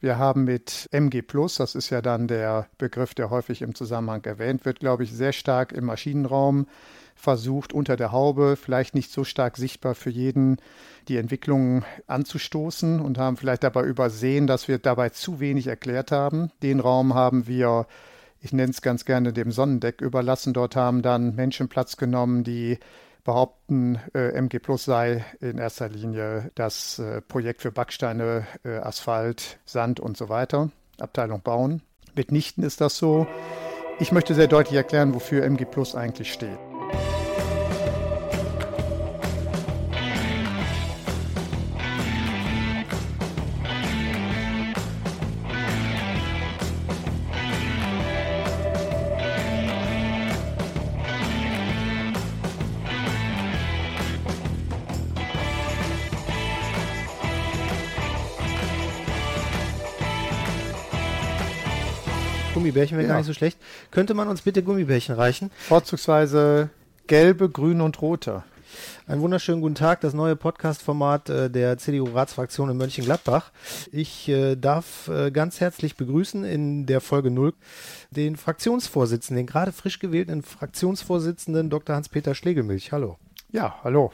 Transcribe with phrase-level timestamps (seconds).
[0.00, 4.24] Wir haben mit MG Plus, das ist ja dann der Begriff, der häufig im Zusammenhang
[4.24, 6.66] erwähnt wird, glaube ich, sehr stark im Maschinenraum
[7.14, 10.56] versucht, unter der Haube, vielleicht nicht so stark sichtbar für jeden,
[11.08, 16.50] die Entwicklung anzustoßen und haben vielleicht dabei übersehen, dass wir dabei zu wenig erklärt haben.
[16.62, 17.86] Den Raum haben wir,
[18.40, 20.54] ich nenne es ganz gerne, dem Sonnendeck überlassen.
[20.54, 22.78] Dort haben dann Menschen Platz genommen, die
[23.24, 29.58] behaupten, äh, MG Plus sei in erster Linie das äh, Projekt für Backsteine, äh, Asphalt,
[29.64, 30.70] Sand und so weiter.
[30.98, 31.82] Abteilung Bauen.
[32.14, 33.26] Mitnichten ist das so.
[33.98, 36.69] Ich möchte sehr deutlich erklären, wofür MG Plus eigentlich steht.
[62.70, 63.14] Gummibärchen wäre ja.
[63.14, 63.58] gar nicht so schlecht.
[63.90, 65.50] Könnte man uns bitte Gummibärchen reichen?
[65.68, 66.70] Vorzugsweise
[67.06, 68.44] gelbe, grün und rote.
[69.08, 73.50] Einen wunderschönen guten Tag, das neue Podcast-Format äh, der CDU-Ratsfraktion in Mönchengladbach.
[73.90, 77.52] Ich äh, darf äh, ganz herzlich begrüßen in der Folge 0
[78.12, 81.96] den Fraktionsvorsitzenden, den gerade frisch gewählten Fraktionsvorsitzenden Dr.
[81.96, 82.92] Hans-Peter Schlegelmilch.
[82.92, 83.16] Hallo.
[83.50, 84.12] Ja, hallo.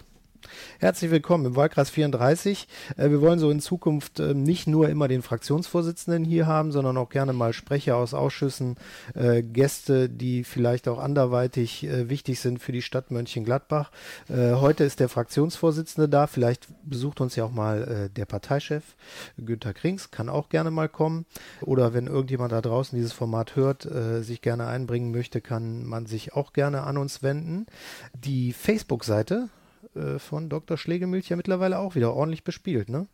[0.78, 2.68] Herzlich willkommen im Wahlkreis 34.
[2.96, 6.96] Äh, wir wollen so in Zukunft ähm, nicht nur immer den Fraktionsvorsitzenden hier haben, sondern
[6.96, 8.76] auch gerne mal Sprecher aus Ausschüssen,
[9.14, 13.90] äh, Gäste, die vielleicht auch anderweitig äh, wichtig sind für die Stadt Mönchengladbach.
[14.28, 16.26] Heute ist der Fraktionsvorsitzende da.
[16.26, 18.96] Vielleicht besucht uns ja auch mal der Parteichef
[19.38, 21.26] Günter Krings, kann auch gerne mal kommen.
[21.62, 23.88] Oder wenn irgendjemand da draußen dieses Format hört,
[24.20, 27.66] sich gerne einbringen möchte, kann man sich auch gerne an uns wenden.
[28.14, 29.48] Die Facebook-Seite
[29.96, 30.76] äh, von Dr.
[30.76, 33.06] Schlegelmilch ja mittlerweile auch wieder ordentlich bespielt, ne?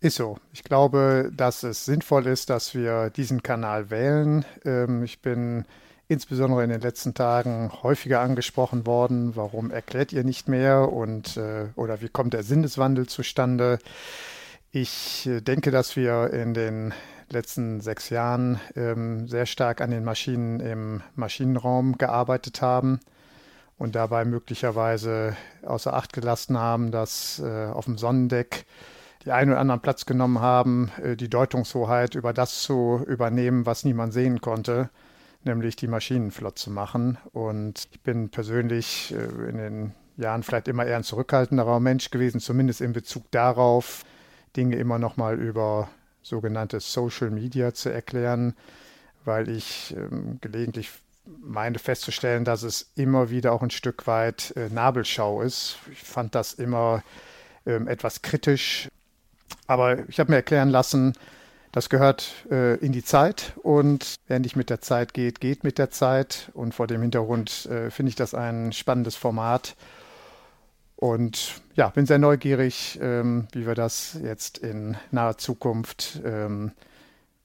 [0.00, 0.38] Ist so.
[0.52, 4.46] Ich glaube, dass es sinnvoll ist, dass wir diesen Kanal wählen.
[4.64, 5.66] Ähm, ich bin
[6.08, 11.66] insbesondere in den letzten Tagen häufiger angesprochen worden, warum erklärt ihr nicht mehr und äh,
[11.76, 13.78] oder wie kommt der Sinneswandel zustande?
[14.72, 16.94] Ich äh, denke, dass wir in den
[17.28, 23.00] letzten sechs Jahren ähm, sehr stark an den Maschinen im Maschinenraum gearbeitet haben
[23.80, 28.66] und dabei möglicherweise außer Acht gelassen haben, dass äh, auf dem Sonnendeck
[29.24, 33.84] die einen oder anderen Platz genommen haben, äh, die Deutungshoheit über das zu übernehmen, was
[33.84, 34.90] niemand sehen konnte,
[35.44, 37.16] nämlich die Maschinen flott zu machen.
[37.32, 42.38] Und ich bin persönlich äh, in den Jahren vielleicht immer eher ein zurückhaltenderer Mensch gewesen,
[42.38, 44.04] zumindest in Bezug darauf,
[44.58, 45.88] Dinge immer noch mal über
[46.20, 48.54] sogenannte Social Media zu erklären,
[49.24, 50.90] weil ich ähm, gelegentlich
[51.24, 55.78] meine festzustellen, dass es immer wieder auch ein Stück weit äh, Nabelschau ist.
[55.92, 57.02] Ich fand das immer
[57.66, 58.88] ähm, etwas kritisch,
[59.66, 61.14] aber ich habe mir erklären lassen,
[61.72, 65.78] das gehört äh, in die Zeit und wer nicht mit der Zeit geht, geht mit
[65.78, 66.50] der Zeit.
[66.52, 69.76] Und vor dem Hintergrund äh, finde ich das ein spannendes Format.
[70.96, 76.72] Und ja, bin sehr neugierig, ähm, wie wir das jetzt in naher Zukunft ähm,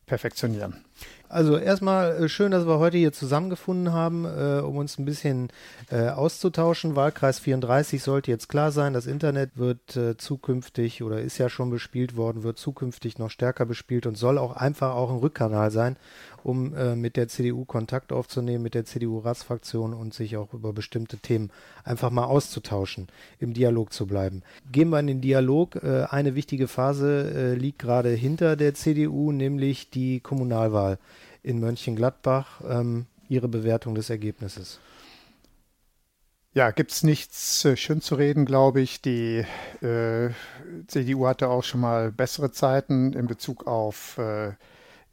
[0.07, 0.84] perfektionieren.
[1.28, 5.50] Also erstmal äh, schön, dass wir heute hier zusammengefunden haben, äh, um uns ein bisschen
[5.90, 6.96] äh, auszutauschen.
[6.96, 8.94] Wahlkreis 34 sollte jetzt klar sein.
[8.94, 13.66] Das Internet wird äh, zukünftig oder ist ja schon bespielt worden, wird zukünftig noch stärker
[13.66, 15.97] bespielt und soll auch einfach auch ein Rückkanal sein,
[16.44, 21.18] um äh, mit der CDU Kontakt aufzunehmen, mit der CDU-Ratsfraktion und sich auch über bestimmte
[21.18, 21.50] Themen
[21.84, 23.07] einfach mal auszutauschen,
[23.40, 24.44] im Dialog zu bleiben.
[24.72, 25.75] Gehen wir in den Dialog.
[25.78, 31.00] Äh, eine wichtige Phase liegt gerade hinter der CDU, nämlich die Kommunalwahl
[31.45, 32.61] in Mönchengladbach.
[32.67, 34.79] Ähm, Ihre Bewertung des Ergebnisses?
[36.53, 39.01] Ja, gibt es nichts äh, schön zu reden, glaube ich.
[39.01, 39.45] Die
[39.81, 40.29] äh,
[40.88, 44.53] CDU hatte auch schon mal bessere Zeiten in Bezug auf äh,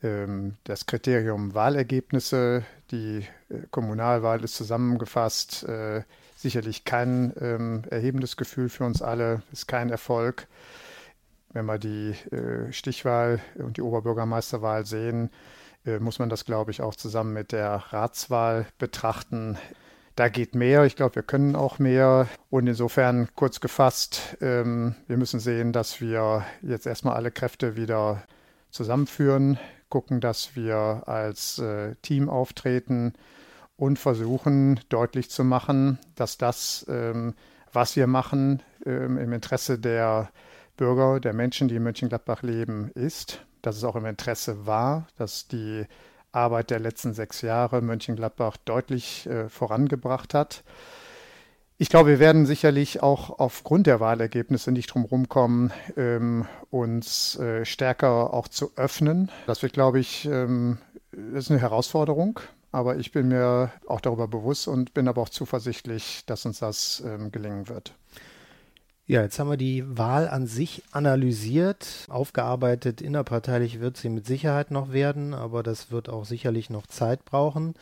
[0.02, 2.64] ähm, das Kriterium Wahlergebnisse.
[2.90, 5.64] Die äh, Kommunalwahl ist zusammengefasst.
[5.64, 6.02] Äh,
[6.36, 10.46] sicherlich kein ähm, erhebendes Gefühl für uns alle, ist kein Erfolg.
[11.52, 15.30] Wenn wir die äh, Stichwahl und die Oberbürgermeisterwahl sehen,
[16.00, 19.58] muss man das, glaube ich, auch zusammen mit der Ratswahl betrachten.
[20.14, 20.84] Da geht mehr.
[20.84, 22.28] Ich glaube, wir können auch mehr.
[22.50, 28.22] Und insofern kurz gefasst, ähm, wir müssen sehen, dass wir jetzt erstmal alle Kräfte wieder
[28.70, 29.58] zusammenführen,
[29.88, 33.14] gucken, dass wir als äh, Team auftreten
[33.76, 37.34] und versuchen deutlich zu machen, dass das, ähm,
[37.72, 40.30] was wir machen, ähm, im Interesse der
[40.76, 45.48] Bürger, der Menschen, die in Mönchengladbach leben, ist dass es auch im Interesse war, dass
[45.48, 45.86] die
[46.32, 50.64] Arbeit der letzten sechs Jahre Mönchengladbach deutlich äh, vorangebracht hat.
[51.78, 57.64] Ich glaube, wir werden sicherlich auch aufgrund der Wahlergebnisse nicht drum rumkommen, ähm, uns äh,
[57.64, 59.30] stärker auch zu öffnen.
[59.46, 60.78] Das wird, glaube ich, ähm,
[61.34, 62.40] ist eine Herausforderung.
[62.70, 67.02] Aber ich bin mir auch darüber bewusst und bin aber auch zuversichtlich, dass uns das
[67.04, 67.94] ähm, gelingen wird.
[69.12, 72.06] Ja, jetzt haben wir die Wahl an sich analysiert.
[72.08, 77.26] Aufgearbeitet innerparteilich wird sie mit Sicherheit noch werden, aber das wird auch sicherlich noch Zeit
[77.26, 77.74] brauchen.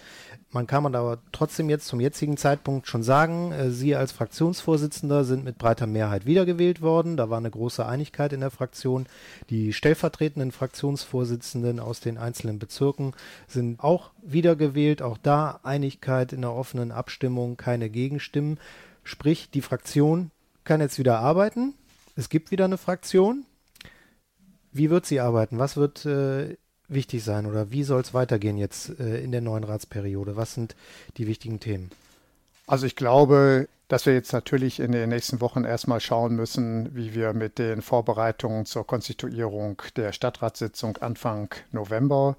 [0.50, 5.22] Man kann man aber trotzdem jetzt zum jetzigen Zeitpunkt schon sagen, äh, Sie als Fraktionsvorsitzender
[5.22, 7.16] sind mit breiter Mehrheit wiedergewählt worden.
[7.16, 9.06] Da war eine große Einigkeit in der Fraktion.
[9.50, 13.12] Die stellvertretenden Fraktionsvorsitzenden aus den einzelnen Bezirken
[13.46, 15.00] sind auch wiedergewählt.
[15.00, 18.58] Auch da Einigkeit in der offenen Abstimmung, keine Gegenstimmen.
[19.04, 20.32] Sprich, die Fraktion
[20.64, 21.74] kann jetzt wieder arbeiten.
[22.16, 23.46] Es gibt wieder eine Fraktion.
[24.72, 25.58] Wie wird sie arbeiten?
[25.58, 26.56] Was wird äh,
[26.88, 30.36] wichtig sein oder wie soll es weitergehen jetzt äh, in der neuen Ratsperiode?
[30.36, 30.76] Was sind
[31.16, 31.90] die wichtigen Themen?
[32.66, 37.14] Also ich glaube, dass wir jetzt natürlich in den nächsten Wochen erstmal schauen müssen, wie
[37.14, 42.36] wir mit den Vorbereitungen zur Konstituierung der Stadtratssitzung Anfang November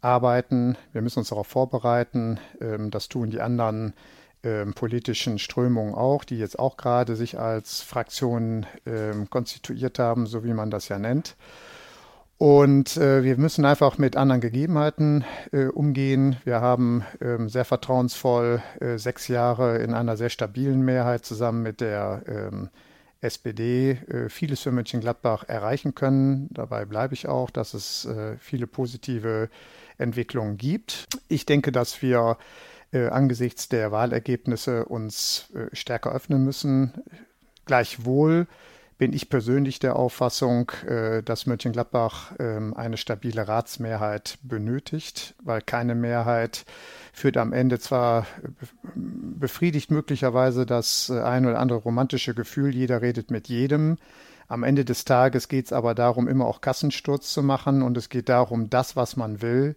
[0.00, 0.76] arbeiten.
[0.92, 2.38] Wir müssen uns darauf vorbereiten.
[2.60, 3.94] Ähm, das tun die anderen
[4.44, 10.44] ähm, politischen Strömungen auch, die jetzt auch gerade sich als Fraktionen ähm, konstituiert haben, so
[10.44, 11.36] wie man das ja nennt.
[12.36, 16.36] Und äh, wir müssen einfach mit anderen Gegebenheiten äh, umgehen.
[16.44, 21.80] Wir haben ähm, sehr vertrauensvoll äh, sechs Jahre in einer sehr stabilen Mehrheit zusammen mit
[21.80, 22.70] der ähm,
[23.20, 26.48] SPD äh, vieles für Mönchengladbach erreichen können.
[26.50, 29.48] Dabei bleibe ich auch, dass es äh, viele positive
[29.96, 31.06] Entwicklungen gibt.
[31.28, 32.36] Ich denke, dass wir
[32.94, 36.92] äh, angesichts der Wahlergebnisse uns äh, stärker öffnen müssen.
[37.66, 38.46] Gleichwohl
[38.96, 45.94] bin ich persönlich der Auffassung, äh, dass Mönchengladbach ähm, eine stabile Ratsmehrheit benötigt, weil keine
[45.94, 46.64] Mehrheit
[47.12, 48.26] führt am Ende zwar
[48.94, 53.96] befriedigt möglicherweise das ein oder andere romantische Gefühl, jeder redet mit jedem.
[54.46, 58.08] Am Ende des Tages geht es aber darum, immer auch Kassensturz zu machen und es
[58.08, 59.74] geht darum, das, was man will,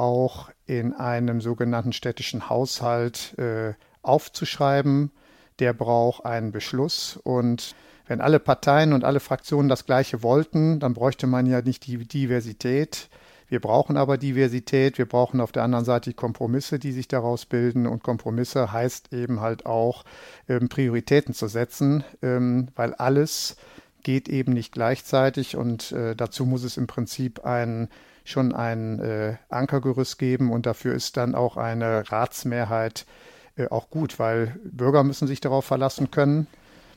[0.00, 5.10] auch in einem sogenannten städtischen Haushalt äh, aufzuschreiben.
[5.58, 7.74] Der braucht einen Beschluss und
[8.06, 11.98] wenn alle Parteien und alle Fraktionen das Gleiche wollten, dann bräuchte man ja nicht die
[11.98, 13.08] Diversität.
[13.46, 14.96] Wir brauchen aber Diversität.
[14.96, 17.86] Wir brauchen auf der anderen Seite die Kompromisse, die sich daraus bilden.
[17.86, 20.04] Und Kompromisse heißt eben halt auch,
[20.48, 23.56] ähm, Prioritäten zu setzen, ähm, weil alles
[24.02, 25.56] geht eben nicht gleichzeitig.
[25.56, 27.88] Und äh, dazu muss es im Prinzip ein
[28.30, 33.06] schon ein äh, Ankergerüst geben und dafür ist dann auch eine Ratsmehrheit
[33.56, 36.46] äh, auch gut, weil Bürger müssen sich darauf verlassen können.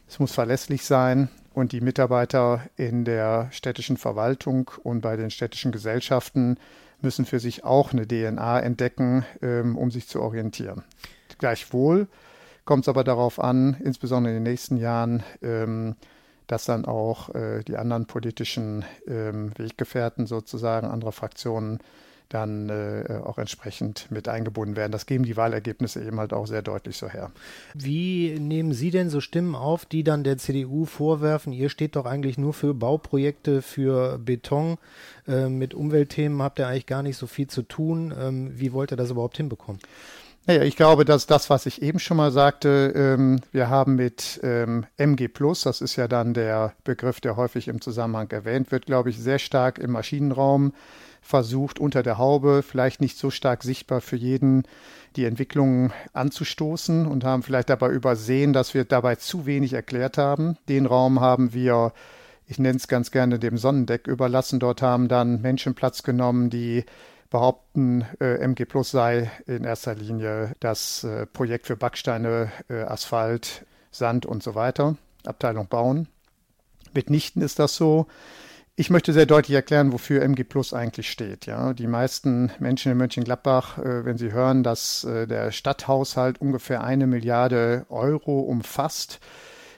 [0.07, 5.71] Es muss verlässlich sein und die Mitarbeiter in der städtischen Verwaltung und bei den städtischen
[5.71, 6.57] Gesellschaften
[7.01, 10.83] müssen für sich auch eine DNA entdecken, ähm, um sich zu orientieren.
[11.37, 12.07] Gleichwohl
[12.65, 15.95] kommt es aber darauf an, insbesondere in den nächsten Jahren, ähm,
[16.47, 21.79] dass dann auch äh, die anderen politischen ähm, Weggefährten sozusagen anderer Fraktionen
[22.33, 24.91] dann äh, auch entsprechend mit eingebunden werden.
[24.91, 27.31] Das geben die Wahlergebnisse eben halt auch sehr deutlich so her.
[27.75, 32.05] Wie nehmen Sie denn so Stimmen auf, die dann der CDU vorwerfen, ihr steht doch
[32.05, 34.77] eigentlich nur für Bauprojekte, für Beton,
[35.27, 38.13] äh, mit Umweltthemen habt ihr eigentlich gar nicht so viel zu tun.
[38.19, 39.79] Ähm, wie wollt ihr das überhaupt hinbekommen?
[40.45, 44.41] Naja, ich glaube, dass das, was ich eben schon mal sagte, ähm, wir haben mit
[44.43, 48.85] ähm, MG Plus, das ist ja dann der Begriff, der häufig im Zusammenhang erwähnt wird,
[48.85, 50.73] glaube ich, sehr stark im Maschinenraum
[51.21, 54.63] versucht, unter der Haube, vielleicht nicht so stark sichtbar für jeden,
[55.15, 60.57] die Entwicklungen anzustoßen und haben vielleicht dabei übersehen, dass wir dabei zu wenig erklärt haben.
[60.67, 61.93] Den Raum haben wir
[62.45, 64.59] ich nenne es ganz gerne dem Sonnendeck überlassen.
[64.59, 66.83] Dort haben dann Menschen Platz genommen, die
[67.33, 73.65] behaupten, äh, MG Plus sei in erster Linie das äh, Projekt für Backsteine, äh, Asphalt,
[73.89, 76.07] Sand und so weiter, Abteilung Bauen.
[76.93, 78.05] Mitnichten ist das so.
[78.75, 81.47] Ich möchte sehr deutlich erklären, wofür MG Plus eigentlich steht.
[81.47, 86.83] Ja, die meisten Menschen in Mönchengladbach, äh, wenn sie hören, dass äh, der Stadthaushalt ungefähr
[86.83, 89.19] eine Milliarde Euro umfasst,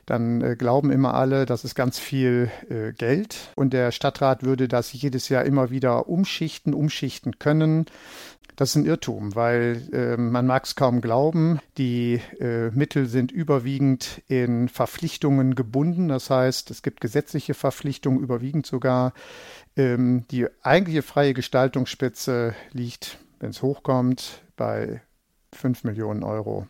[0.05, 4.67] dann äh, glauben immer alle, das ist ganz viel äh, Geld und der Stadtrat würde
[4.67, 7.85] das jedes Jahr immer wieder umschichten, umschichten können.
[8.55, 13.31] Das ist ein Irrtum, weil äh, man mag es kaum glauben, die äh, Mittel sind
[13.31, 16.07] überwiegend in Verpflichtungen gebunden.
[16.07, 19.13] Das heißt, es gibt gesetzliche Verpflichtungen, überwiegend sogar.
[19.75, 25.01] Ähm, die eigentliche freie Gestaltungsspitze liegt, wenn es hochkommt, bei
[25.51, 26.67] 5 Millionen Euro.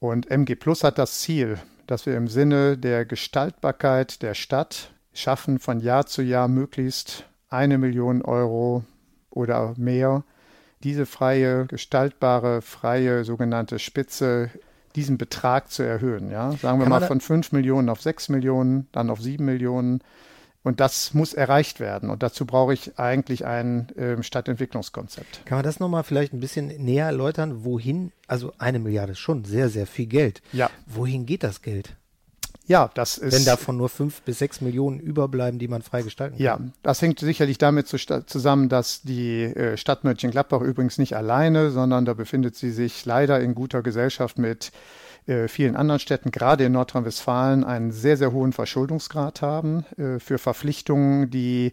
[0.00, 5.58] Und MG Plus hat das Ziel, dass wir im Sinne der Gestaltbarkeit der Stadt schaffen,
[5.58, 8.84] von Jahr zu Jahr möglichst eine Million Euro
[9.30, 10.24] oder mehr
[10.82, 14.50] diese freie, gestaltbare, freie sogenannte Spitze,
[14.94, 16.30] diesen Betrag zu erhöhen.
[16.30, 16.52] Ja?
[16.52, 20.00] Sagen wir mal von 5 Millionen auf 6 Millionen, dann auf 7 Millionen.
[20.66, 22.10] Und das muss erreicht werden.
[22.10, 25.46] Und dazu brauche ich eigentlich ein äh, Stadtentwicklungskonzept.
[25.46, 27.64] Kann man das nochmal vielleicht ein bisschen näher erläutern?
[27.64, 30.42] Wohin, also eine Milliarde ist schon sehr, sehr viel Geld.
[30.52, 30.68] Ja.
[30.86, 31.94] Wohin geht das Geld?
[32.66, 33.32] Ja, das ist.
[33.32, 36.44] Wenn davon nur fünf bis sechs Millionen überbleiben, die man frei gestalten kann.
[36.44, 42.04] Ja, das hängt sicherlich damit zusammen, dass die äh, Stadt Mönchengladbach übrigens nicht alleine, sondern
[42.04, 44.72] da befindet sie sich leider in guter Gesellschaft mit
[45.26, 50.38] äh, vielen anderen Städten, gerade in Nordrhein-Westfalen, einen sehr, sehr hohen Verschuldungsgrad haben äh, für
[50.38, 51.72] Verpflichtungen, die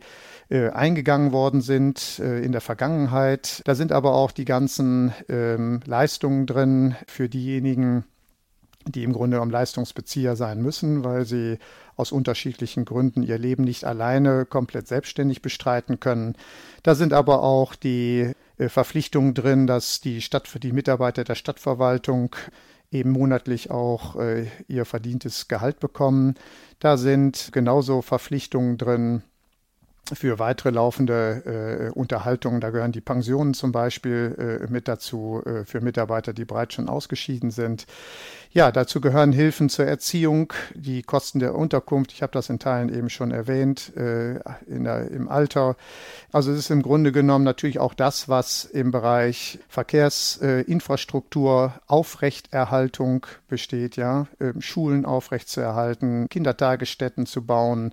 [0.49, 3.63] eingegangen worden sind in der Vergangenheit.
[3.65, 8.03] Da sind aber auch die ganzen ähm, Leistungen drin für diejenigen,
[8.85, 11.57] die im Grunde genommen Leistungsbezieher sein müssen, weil sie
[11.95, 16.35] aus unterschiedlichen Gründen ihr Leben nicht alleine komplett selbstständig bestreiten können.
[16.81, 21.35] Da sind aber auch die äh, Verpflichtungen drin, dass die Stadt für die Mitarbeiter der
[21.35, 22.35] Stadtverwaltung
[22.93, 26.35] eben monatlich auch äh, ihr verdientes Gehalt bekommen.
[26.79, 29.23] Da sind genauso Verpflichtungen drin,
[30.11, 32.59] für weitere laufende äh, Unterhaltungen.
[32.59, 36.89] Da gehören die Pensionen zum Beispiel äh, mit dazu äh, für Mitarbeiter, die bereits schon
[36.89, 37.85] ausgeschieden sind.
[38.51, 42.11] Ja, dazu gehören Hilfen zur Erziehung, die Kosten der Unterkunft.
[42.11, 44.35] Ich habe das in Teilen eben schon erwähnt, äh,
[44.67, 45.75] in der, im Alter.
[46.31, 53.95] Also es ist im Grunde genommen natürlich auch das, was im Bereich Verkehrsinfrastruktur, Aufrechterhaltung besteht,
[53.95, 57.91] ja, ähm, Schulen aufrechtzuerhalten, Kindertagesstätten zu bauen,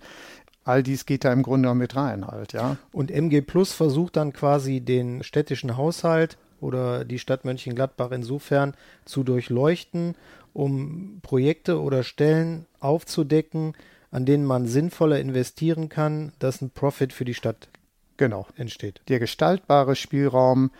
[0.71, 2.77] all dies geht da im Grunde mit rein halt, ja.
[2.93, 8.75] Und MG Plus versucht dann quasi den städtischen Haushalt oder die Stadt Mönchengladbach insofern
[9.05, 10.15] zu durchleuchten,
[10.53, 13.75] um Projekte oder Stellen aufzudecken,
[14.11, 17.69] an denen man sinnvoller investieren kann, dass ein Profit für die Stadt
[18.17, 18.47] genau.
[18.57, 19.01] entsteht.
[19.09, 20.71] Der gestaltbare Spielraum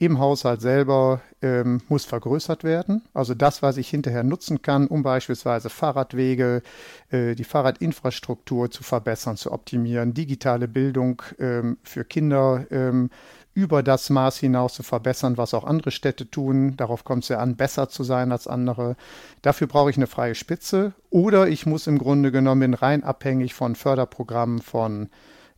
[0.00, 3.02] im Haushalt selber ähm, muss vergrößert werden.
[3.12, 6.62] Also das, was ich hinterher nutzen kann, um beispielsweise Fahrradwege,
[7.10, 13.10] äh, die Fahrradinfrastruktur zu verbessern, zu optimieren, digitale Bildung ähm, für Kinder ähm,
[13.52, 16.78] über das Maß hinaus zu verbessern, was auch andere Städte tun.
[16.78, 18.96] Darauf kommt es ja an, besser zu sein als andere.
[19.42, 23.74] Dafür brauche ich eine freie Spitze oder ich muss im Grunde genommen rein abhängig von
[23.74, 25.10] Förderprogrammen von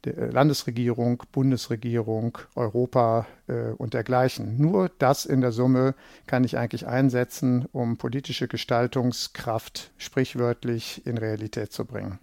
[0.05, 4.61] der äh, Landesregierung, Bundesregierung, Europa äh, und dergleichen.
[4.61, 5.95] Nur das in der Summe
[6.27, 12.19] kann ich eigentlich einsetzen, um politische Gestaltungskraft sprichwörtlich in Realität zu bringen.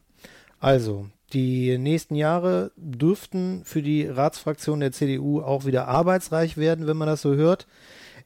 [0.60, 6.98] Also, die nächsten Jahre dürften für die Ratsfraktion der CDU auch wieder arbeitsreich werden, wenn
[6.98, 7.68] man das so hört.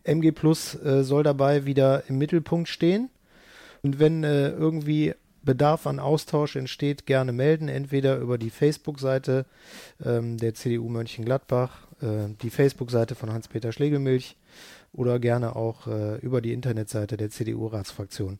[0.03, 3.09] MG Plus äh, soll dabei wieder im Mittelpunkt stehen.
[3.81, 9.45] Und wenn äh, irgendwie Bedarf an Austausch entsteht, gerne melden, entweder über die Facebook-Seite
[10.03, 14.37] ähm, der CDU Mönchengladbach, äh, die Facebook-Seite von Hans-Peter Schlegelmilch
[14.93, 18.39] oder gerne auch äh, über die Internetseite der CDU-Ratsfraktion.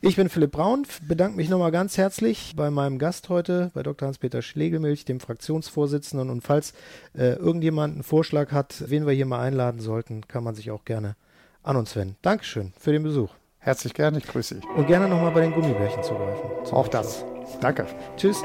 [0.00, 4.06] Ich bin Philipp Braun, bedanke mich nochmal ganz herzlich bei meinem Gast heute, bei Dr.
[4.06, 6.30] Hans-Peter Schlegelmilch, dem Fraktionsvorsitzenden.
[6.30, 6.72] Und falls
[7.14, 10.84] äh, irgendjemand einen Vorschlag hat, wen wir hier mal einladen sollten, kann man sich auch
[10.84, 11.16] gerne
[11.64, 12.16] an uns wenden.
[12.22, 13.32] Dankeschön für den Besuch.
[13.60, 14.64] Herzlich gerne, ich grüße dich.
[14.64, 16.50] Und gerne nochmal bei den Gummibärchen zugreifen.
[16.72, 17.24] Auch das.
[17.60, 17.86] Danke.
[18.16, 18.42] Tschüss.